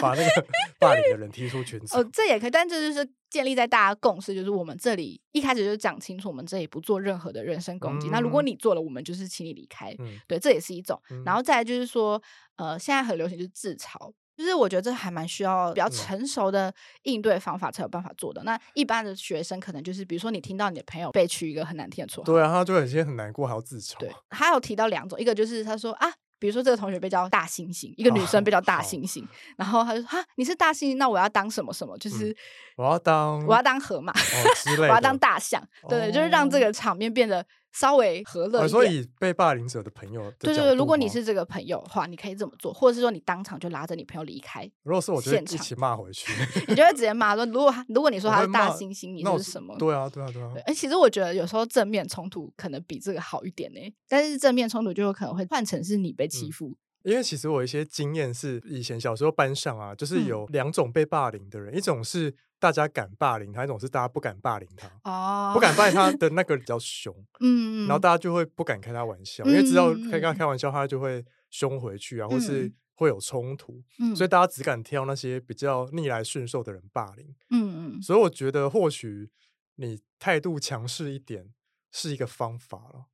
[0.02, 0.46] 把那个
[0.80, 1.98] 霸凌的人踢出群组。
[1.98, 8.08] 哦，这也可以，但这就是建立在大家共识，就是我们这里一开始就讲清楚，我们这里不做任何的人身攻击。
[8.10, 9.94] 那如果你做了，我们就是请你离开。
[10.00, 11.02] 嗯，对，这也是一种。
[11.26, 12.22] 然后再来就是说，
[12.56, 14.14] 呃，现在很流行就是自嘲。
[14.38, 18.44] 就是我觉得这还蛮需要比较成熟的应对方法才有办法做的。
[18.44, 23.98] 那一般的学生可能就是，比如说你听到你的朋友被取一个很难听的绰号，对啊，他就有些很难过，还要自嘲。
[24.00, 26.12] 对，他有提到两种，一个就是他说啊。
[26.38, 31.98] 比如说，这个同学被叫大猩猩，一个女生被叫大猩猩，然后他就说：“哈，你是大猩猩，那我要当什么什么？
[31.98, 32.36] 就是
[32.76, 34.14] 我要当我要当河马
[34.82, 37.44] 我要当大象，对，就是让这个场面变得
[37.76, 44.70] 稍微和乐一点。”所以被霸凌者的朋友，对对对，如果你是这个朋友的话，你可以这么做，或者是说你当场就拉着你朋友离开。
[44.84, 46.32] 如果是我，就一起骂回去。
[46.68, 50.52] 你就会直接骂说：“如果如果你说他是大猩猩，你是什么？”对啊，对啊，对啊。
[50.66, 56.76] 哎，其实我觉得有时候正面冲突可能比这个好一点呢，但是正面冲突就有可能会换成是你被欺负。
[57.04, 64.88] 因为其实我一些经验是，以前小时候班上啊，就是有两种被霸凌的人，一种是大家敢霸凌他，一种是大家不敢霸凌他。
[65.04, 73.84] 哦，不敢霸凌他的那个比较凶， 嗯，然后大家就会不敢开他玩笑，因为知道开跟他开玩笑，他就会凶回去啊，或是会有冲突，
[74.16, 77.36] 所以大家只敢挑那些比较逆来顺受的人霸凌。
[77.52, 79.30] 嗯嗯，所以我觉得或许
[79.76, 81.50] 你态度强势一点
[81.92, 83.06] 是一个方法了。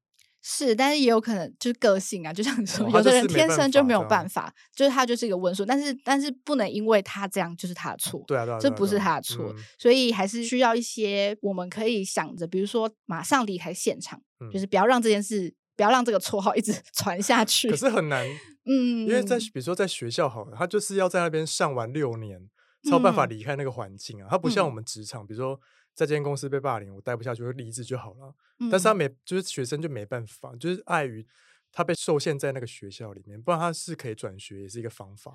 [0.41, 14.19] 是，但是也有可能就是个性啊，就像你说，有的人天生就没有办法，就是他就是一个温顺，但是但是不能因为他这样就是他的错，对啊，对啊这不是他的错，所以还是需要一些我们可以想着，比如说马上离开现场，
[14.51, 17.69] 就是不要让这件事，不要让这个绰号一直 传下去。
[17.69, 18.25] 可是很难，
[18.65, 22.49] 嗯，因为在比如说在学校好了，他就是要在那边上完六年。
[22.83, 24.27] 才有办法离开那个环境啊。
[24.27, 25.55] 他不像我们职场，比如说
[25.93, 28.33] 在这间公司被霸凌，我待不下去，我离职就好了。
[28.69, 31.25] 但是他没，就是学生就没办法，就是碍于
[31.71, 35.33] 他被受限在那个学校里面，不然他是可以转学，也是一个方法。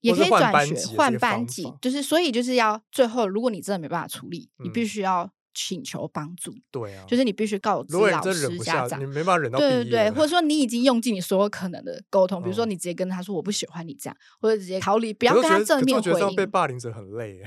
[0.00, 5.30] 也可以转学换班级，就是所以就是要最后，如果你真的没办法处理，你必须要。
[5.52, 16.36] 请求帮助，对啊，就是你必须告知老师、家长，你没办法忍到对对对，或者说你已经用尽你所有可能的沟通，比如说你直接跟他说我不喜欢你这样，或者直接逃离，不要跟他正面回应。
[16.36, 17.42] 被霸凌者很累，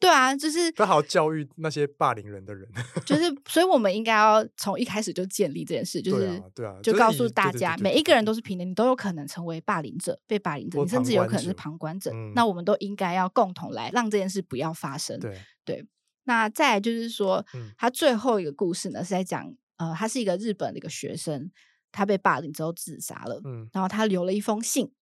[0.00, 2.66] 对啊，就是不好教育那些霸凌人的人，
[3.04, 15.86] 就是，所以我们应该要从一开始就建立这件事，就是对啊，就告诉大家，每一个人都是平等，你都有可能成为霸凌者、被霸凌者，你甚至有可能是旁观者，那我们都应该要共同来让这件事不要发生，对对。
[16.24, 17.44] 那再来就是说，
[17.76, 21.50] 他最后一个故事呢是在讲，呃，他是一个日本的一个学生，
[21.90, 23.40] 他被霸凌之后自杀了。
[23.44, 24.92] 嗯，然后他留了一封信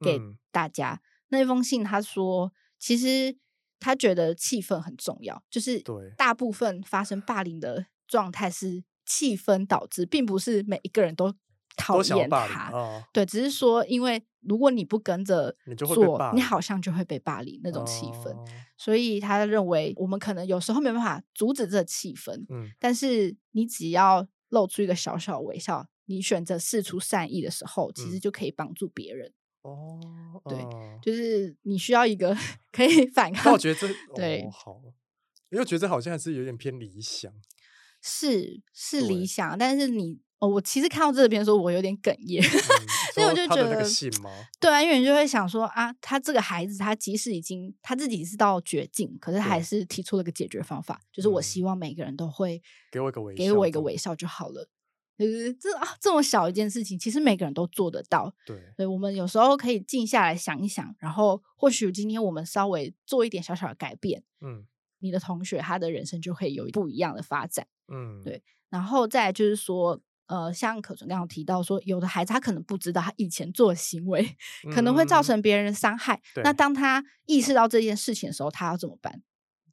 [0.00, 1.00] 给大家。
[1.28, 3.34] 那封信他说，其实
[3.80, 5.82] 他觉得气氛很重要，就是
[6.16, 11.34] 大部分发生霸凌的状态是气氛导致，并不是每一个人都。
[11.76, 18.32] 讨厌他，对，只是说，因为如果你不跟着做，你好像就会被霸凌那种气氛，
[18.78, 29.32] 所以他认为我们可能有时候没办法阻止这气氛，嗯，但是你只要露出一个小小微笑，你选择试出善意的时候，其实就可以帮助别人。
[29.64, 29.98] 哦，
[30.44, 30.58] 对，
[31.02, 32.36] 就是你需要一个
[32.70, 33.50] 可以反抗。
[33.50, 34.78] 我觉得这对好，
[35.48, 37.32] 因为觉得好像还是有点偏理想，
[38.02, 40.48] 是是理想，但是你哦。
[40.48, 42.42] 我其实看到这篇的时候，我有点哽咽，
[43.14, 43.82] 所以我就觉得，
[44.60, 52.60] 对啊，因为你就会想说啊，他这个孩子，他即使已经他自己是到绝境，可是还是提出了个解决方法，就是我希望每个人都会
[52.92, 54.68] 给我一个微笑给我一个微笑就好了。
[55.18, 58.32] 就是这啊，这么小一件事情，其实每个人都做得到。
[58.46, 64.64] 对，所以我们有时候可以静下来想一想，然后或许今天我们稍微做一点小小的改变，嗯，
[64.98, 67.66] 你的同学他的人生就会有不一样的发展。
[67.88, 70.00] 嗯，对，然后再就是说。
[70.26, 74.26] 呃，像可纯刚刚提到说，有的孩子他可能不知道他以前做的行为
[74.74, 76.18] 可能会造成别人的伤害。
[76.36, 79.22] 那当他意识到这件事情的时候，他要怎么办？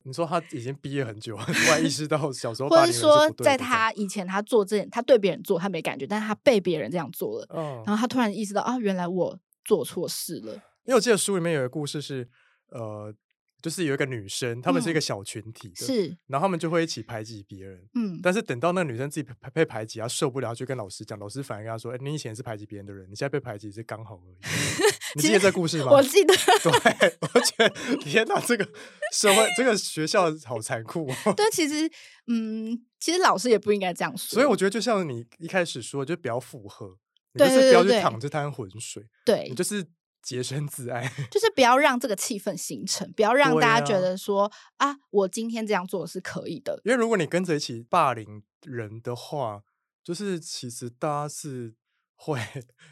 [0.04, 7.48] 你说他已经毕业很久，突然意识到小时候，或者说在他以前他做这件，他对别人做他没感觉，但是他被别人这样做了，
[7.86, 10.54] 然后他突然意识到啊，原来我做错事了。
[10.86, 12.30] 因为我记得书里面有个故事是，
[12.70, 13.14] 呃。
[13.62, 24.38] 就是有一个女生，她们是一个小群体，是，然后她们就会一起排挤别人，嗯，但是等到那个女生自己被被排挤，她受不了，就跟老师讲，老师反而跟她说：“哎，你以前是排挤别人的人，你现在被排挤是刚好而已。”
[25.16, 25.92] 你记得这故事吗？
[25.92, 26.34] 我记得。
[26.34, 28.68] 对， 我觉得天哪，这个
[29.14, 31.06] 社会，这个学校好残酷。
[31.36, 31.90] 对，其实，
[32.28, 34.36] 嗯，其实老师也不应该这样说。
[34.36, 36.98] 所以我觉得，就像你一开始说，就不要附和，
[37.34, 39.86] 你就是不要去淌这滩浑水，对你就是。
[40.22, 46.80] 洁身自爱， 就是不要让这个气氛形成，不要让大家觉得说啊，我今天这样做是可以的。
[46.84, 49.64] 因为如果你跟着一起霸凌人的话，
[50.04, 51.76] 就是其实大家是
[52.24, 52.40] 会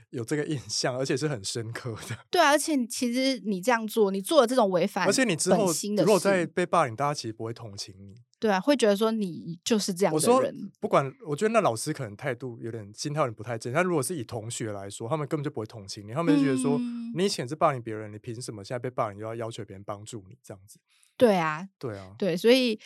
[0.09, 2.17] 有这个印象，而且是很深刻的。
[2.31, 8.15] 对，而且其实你这样做，你做了这种违反，而且你之后如果再被霸凌，大家其实不会同情你。
[8.39, 10.71] 对啊，会觉得说你就是这样的人。
[10.79, 13.71] 不管，我觉得那老师可能态度有点心态有点不太正。
[13.71, 16.79] 但如果是以同学来说，他们根本就不会同情你，他们就觉得说
[17.15, 20.79] 你以前是霸凌别人，你凭什么现在被霸凌就要要求别人帮助你这样子？
[21.17, 22.79] 对啊，对啊，对，所以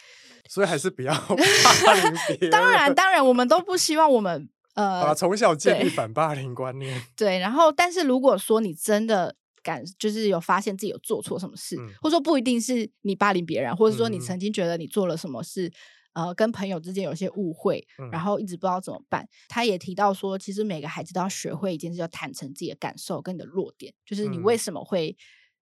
[0.50, 1.14] 所以还是不要
[1.86, 2.50] 霸凌别人。
[2.50, 7.02] 当然，当然，我们都不希望我们呃从小建立反霸凌观念。
[7.16, 9.36] 对，然后，但是如果说你真的。
[9.64, 15.72] 感就是有发现自己有做错什么事，或者说不一定是你霸凌别人，或者说你曾经觉得你做了什么事，
[16.12, 19.26] 呃，跟朋友之间有些误会，然后一直不知道怎么办。
[19.48, 25.16] 他也提到说，其实每个孩子都要学会一件事，叫坦诚自己的感受跟你的弱点，就是你为什么会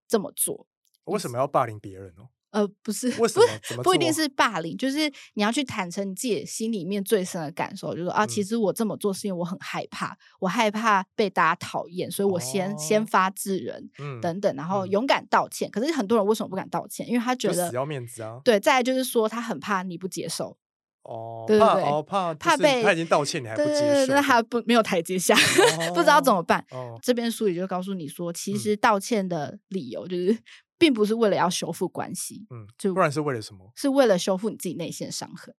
[0.07, 0.65] 这么做？
[1.03, 2.23] 为什么要霸凌别人呢？
[2.51, 3.39] 呃，不是， 为什
[3.75, 3.83] 么？
[3.83, 13.89] 不一定是霸凌，就是你要去坦诚你自己心里面最深的感受，就是说啊，其实我这么做是因为我很害怕，我害怕被大家讨厌，所以我先先发制人，
[14.21, 15.71] 等等，然后勇敢道歉。
[15.71, 17.07] 可是很多人为什么不敢道歉？
[17.07, 18.39] 因为他觉得死要面子啊。
[18.43, 20.57] 对，再来就是说他很怕你不接受。
[21.03, 25.35] 哦，对对对，怕怕被他已经道歉，你还不接受，那还不没有台阶下，
[25.95, 26.63] 不知道怎么办。
[27.01, 30.37] 这边书里就告诉你说，其实道歉的理由就是。
[30.81, 33.71] 并不是为了要修复关系，嗯，就不然是为了什么？
[33.75, 35.53] 是为了修复你自己内心的伤痕，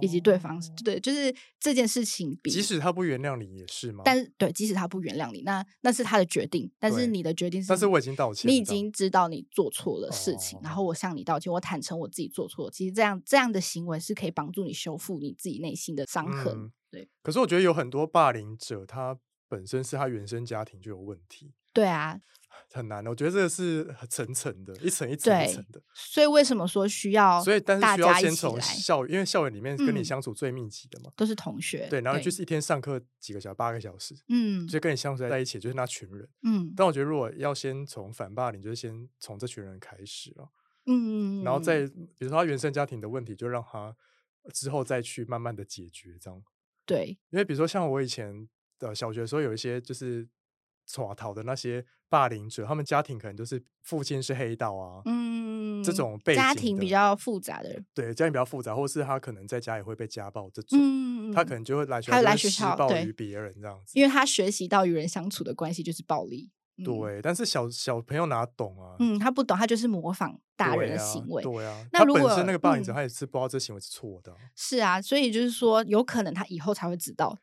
[0.00, 2.38] 以及对方对，就是这件事情。
[2.44, 4.02] 即使他不原谅你，也是吗？
[4.04, 6.70] 但是对，即使他不原谅你，那那是他的决定。
[6.78, 12.70] 但是你的决定是，但是我已经道歉，你已经知道你做错了事情，然后我向你道歉，我坦诚我自己做错。
[12.70, 16.70] 其实这样这样的行为是可以帮助你修复你自己内心的伤痕。
[16.88, 17.08] 对。
[17.20, 21.52] 可是我觉得有很多霸凌者，他本身是他原生家庭就有问题。
[21.78, 22.20] 对啊。
[22.70, 25.82] 很难的，我觉得这个是层层的，一层一层一层的。
[25.94, 27.42] 所以为什么说需要？
[27.42, 31.86] 所以但是需要先从校，因为校园里面跟你相处最密集的嘛，都是同学。
[31.88, 36.70] 对，然后就是一天上课几个小时，八个小时，嗯，就跟你相处在一起，就是那群人，嗯。
[36.76, 40.50] 但我觉得如果要先从反霸凌，就是先从这群人开始了，
[40.84, 43.96] 嗯，然后再比如说他原生家庭的问题，就让他
[44.52, 46.42] 之后再去慢慢的解决，这样。
[46.84, 48.46] 对，因为比如说像我以前
[48.78, 50.28] 的小学的时候，有一些就是。
[50.88, 66.48] 耍逃的那些霸凌者，他们家庭可能都是父亲是黑道啊，嗯，这种背景家庭比较复杂的人，对，家庭比较复杂，或是他可能在家也会被家暴这种，嗯他可能就会来学校来学校暴于别人这样子，因为他学习到与人相处的关系就是暴力，
[66.82, 68.96] 对，但是小小朋友哪懂啊？
[68.98, 71.86] 嗯，他不懂，他就是模仿大人的行为，对啊。
[71.92, 77.38] 那如果那个霸凌者他也是不知道这行为是错的，是啊，所以就是说，有可能他以后才会知道，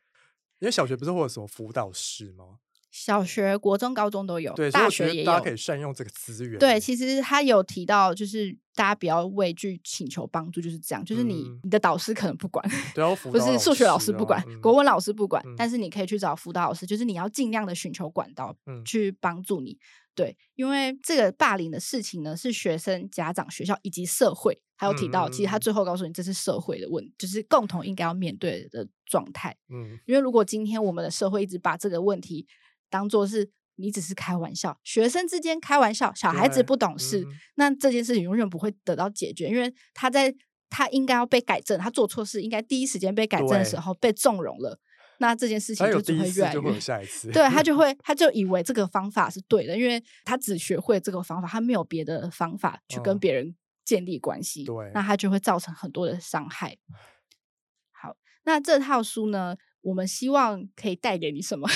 [0.58, 2.58] 因为小学不是会有什么辅导室吗？
[2.98, 6.58] 小学、国中、高中都有，对，大学也有，大家可以善用这个资源。
[6.58, 11.04] 对，其实他有提到，就是大家不要畏惧请求帮助，就是这样。
[11.04, 12.66] 就是你你的导师可能不管，
[13.30, 19.78] 不是数学老师不管，国文老师不管，但是你可以去找辅导老师，就是你要尽量的寻求管道去帮助你。
[20.14, 29.54] 对，因为这个霸凌的事情呢，是学生、家长、学校以及社会，还有提到，其实他最后告诉你，这是社会的问，就是共同应该要面对的状态。
[29.68, 32.46] 嗯，因为如果今天我们的社会一直把这个问题。
[32.90, 37.26] 当做是你只是开玩笑，学生之间开玩笑，小孩子不懂事，
[37.56, 40.34] 那这件事情永远不会得到解决，因为他在
[40.70, 44.78] 他应该要被改正，他做错事应该第一时间被改正的时候被纵容了，
[45.18, 47.62] 那这件事情就只会越来越下一次，对他。
[47.62, 56.76] 就会 他就以为这个方法是对的，因为他只学会这个方法，他没有别的方法去跟别人建立关系，对，那他就会造成很多的伤害。
[57.92, 61.68] 好，那这套书呢，我们希望可以带给你什么？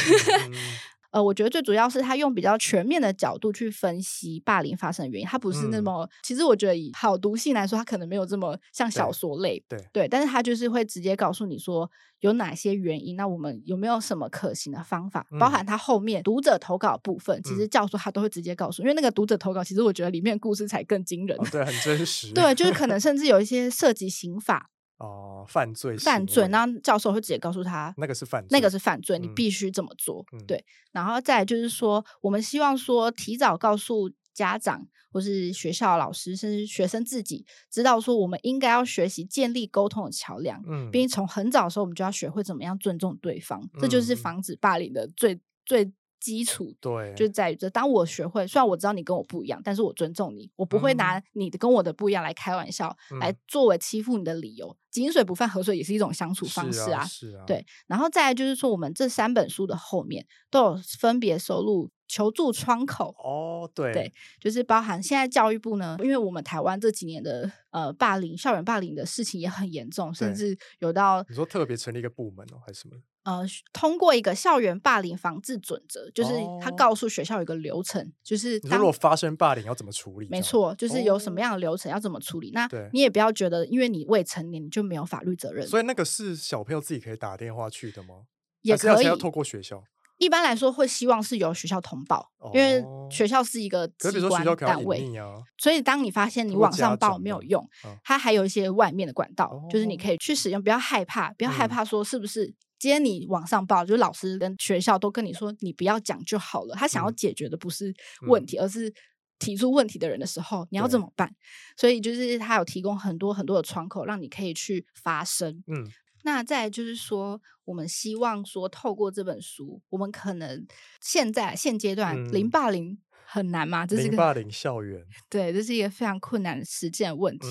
[1.10, 9.84] 呃，我觉得最主要是他用比较全面的角度去分析霸凌发生的原因，他不是那么，其实我觉得以好读性来说，他可能没有这么像小说类，对。
[9.92, 11.90] 对，但是他就是会直接告诉你说
[12.20, 24.70] 有哪些原因，那我们有没有什么可行的方法，包含他后面读者投稿部分，其实教授他都会直接告诉，因为那个读者投稿，其实我觉得里面故事才更惊人，对，很真实，对，就是可能甚至有一些涉及刑法。
[25.00, 30.24] 哦，犯罪，犯罪，然后教授会直接告诉他，那个是犯，罪，那个是犯罪，你必须这么做。
[30.46, 40.62] 对，然后再就是说，我们希望说，提早告诉家长或是学校老师，甚至学生自己，知道说，我们应该要学习建立沟通的桥梁。
[40.68, 45.90] 嗯，并且从很早的时候，我们就要学会怎么样尊重对方，这就是防止霸凌的最最。
[46.20, 47.68] 基础对，就在于这。
[47.70, 54.76] 当我学会，虽然我知道你跟我不一样，但是我尊重你，我不会拿你的跟我的不一样来开玩笑，来作为欺负你的理由。
[54.90, 57.04] 井水不犯河水也是一种相处方式啊。
[57.04, 57.64] 是啊，对。
[57.86, 63.14] 然后再来就是说，我们这三本书的后面都有分别收录求助窗口。
[63.22, 72.96] 哦，对，对，就是包含现在教育部呢，因为我们台湾这几年的呃霸凌、校园霸凌的事情也很严重，甚至有到你说特别成立一个部门哦，还是什么？
[73.22, 80.28] 呃，通过一个校园霸凌防治准则，就是他告诉学校有一个流程，就是如果发生霸凌要怎么处理？
[80.30, 82.50] 没错，就是有什么样的流程要怎么处理。
[82.52, 85.66] 那你也不要觉得，因为你未成年你就没有法律责任。
[85.66, 88.22] 所以那个是小朋友自己可以打电话去的吗？
[88.62, 89.84] 也可以要透过学校。
[90.16, 95.10] 一般来说会希望是由学校通报，因为学校是一个机关单位
[95.56, 97.66] 所以当你发现你网上报没有用，
[98.04, 100.62] 它还有一些外面的管道，就是你可以去使用。
[100.62, 102.54] 不要害怕，不要害怕说是不是。
[102.80, 106.74] 今天你网上报，就是老师跟学校都跟你说，你不要讲就好了。
[106.74, 107.94] 他想要解决的不是
[108.26, 108.90] 问题，而是
[109.38, 111.30] 提出问题的人的时候，你要怎么办？
[111.76, 115.62] 所以就是他有提供很多很多的窗口，让你可以去发声。
[115.66, 115.86] 嗯，
[116.24, 120.66] 那再就是说，我们希望说，透过这本书，我们可能
[121.02, 123.86] 现在现阶段零霸凌很难吗？
[123.86, 127.46] 这是个霸凌校园， 对，这是一个非常困难的实践问题。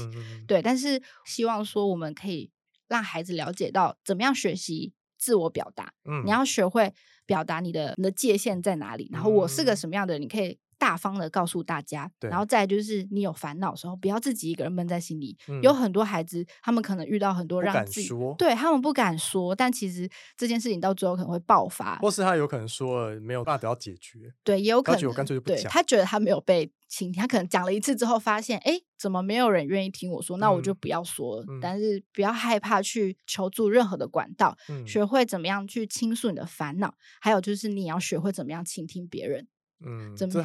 [0.47, 2.49] 对，但是希望说，我们可以
[2.87, 4.91] 让孩子了解到怎么样学习。
[5.19, 6.91] 自我表达，嗯，你要学会
[7.25, 15.37] 表达你的你的界限在哪里，然后我是个什么样的人，你可以大方的告诉大家，然后再就是你有烦恼的时候，不要自己一个人闷在心里。
[15.61, 26.71] 有很多孩子，他们可能遇到很多让自己对他们不敢说，但其实这件事情到最后可能会爆发，或是他有可能说了没有办法得到解决，对，也有可能我干脆就不讲，他觉得他没有被。
[26.89, 30.37] 倾听，他可能讲了一次之后，发现哎，怎么没有人愿意听我说？
[30.37, 31.45] 那我就不要说了。
[31.61, 34.57] 但是不要害怕去求助任何的管道，
[34.87, 36.95] 学会怎么样去倾诉你的烦恼。
[37.21, 39.47] 还有就是你要学会怎么样倾听别人。
[39.85, 40.41] 嗯，这这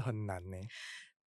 [0.00, 0.56] 很难呢。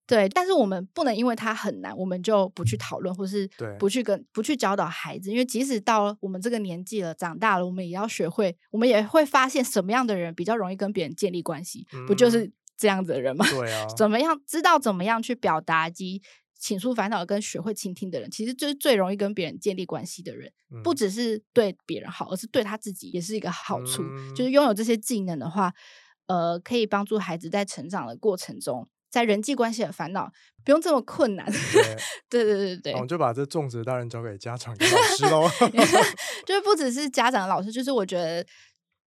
[0.05, 5.29] 对，但是我们不能因为它很难，我们就不去讨论，或是不去跟不去教导孩子。
[5.31, 12.51] 因为即使到我们这个年纪了，长大了，我们也要学会，我们也会发现什么样的人比较容易跟别人建立关系，不就是？
[12.79, 13.43] 这样子的人吗？
[13.49, 16.21] 对 啊，怎么样知道怎么样去表达及
[16.59, 20.53] 倾诉烦恼，跟学会倾听的人，其实就是最容易跟别人建立关系的人。
[20.83, 24.03] 不只是对别人好，而是对他自己也是一个好处。
[24.35, 25.73] 就是拥有这些技能的话，
[26.27, 28.87] 呃，可以帮助孩子在成长的过程中。
[29.09, 30.29] 在人际关系的烦恼
[30.65, 31.45] 不用这么困难，
[32.29, 35.49] 对对对对我们就把这重责大人交给家长跟老师喽。
[36.45, 38.45] 就是不只是家长、老师，就是我觉得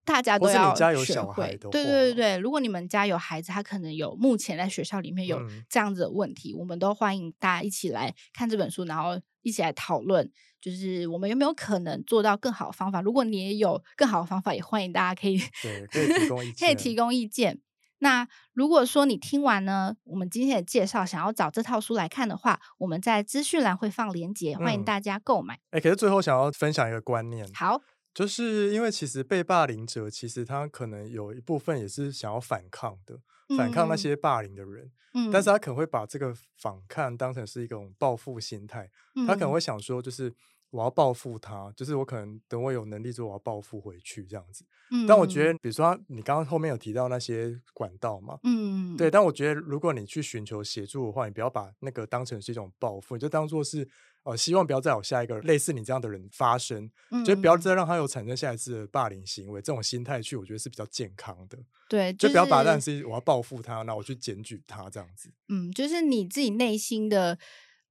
[0.03, 0.73] 大家都要
[1.03, 1.57] 学会。
[1.71, 5.39] 对对对对，如果你们家有孩子，他可能有目前在学校里面有
[5.69, 10.29] 这样子的问题，我们都欢迎大家一起来看这本书，然后一起来讨论，
[10.59, 13.01] 就是我们有没有可能做到更好的方法。
[13.01, 17.59] 如果你也有更好的方法，也欢迎大家可以对可以提供意见， 可以提供意见。
[18.03, 25.59] 那如果说你听完呢，我们今天的介绍，想要找这套书来看的话，我们在资讯栏会放链接，欢迎大家购买。
[25.69, 27.79] 哎，可是最后想要分享一个观念，好，
[28.13, 33.19] 就是因为其实被霸凌者，其实他可能有一部分也是想要反抗的，
[33.57, 38.89] 反抗那些霸凌的人，嗯，但是他可能会把这个反抗当成是一种报复心态，
[39.27, 40.33] 他可能会想说，就是。
[40.71, 44.65] 我要报复他，就是我可能等我有能力之后，我要报复回去这样子。
[44.89, 49.11] 嗯，但我觉得，比如说你刚刚后面有提到那些管道嘛，嗯，对。
[49.11, 53.87] 但我觉得，如果你去寻求协助的话，你不要把那个当成是一种报复，你就当做是
[54.23, 56.89] 呃，希望不要再有下一个类似你这样的人发生，
[57.25, 59.61] 就不要再让他有产生下一次的霸凌行为。
[59.61, 61.57] 这种心态去，我觉得是比较健康的。
[61.89, 65.29] 对，就不要把当是我要报复他，那我去检举他这样子。
[65.49, 67.37] 嗯，就是你自己内心的。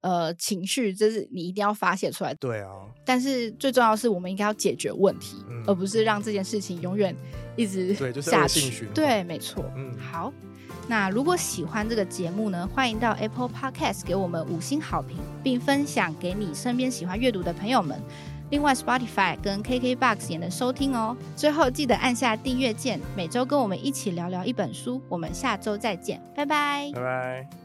[0.01, 2.33] 呃，情绪这是你一定要发泄出来。
[2.35, 2.69] 对啊，
[3.05, 7.15] 但是最重要的是，我们应该要解决问题，而不是让这件事情永远
[7.55, 8.87] 一直下去。
[8.93, 9.63] 对，没错。
[9.75, 10.33] 嗯，好。
[10.87, 18.01] 那如果喜欢这个节目呢，欢迎到 Apple Podcast 给我们五星好评，并分享给你身边喜欢阅读的朋友们。
[18.49, 21.15] 另外，Spotify 跟 KKBox 也能收听哦。
[21.37, 25.01] 最后记得按下订阅键，每周跟我们一起聊聊一本书。
[25.07, 27.60] 我们下周再见，拜拜，拜拜。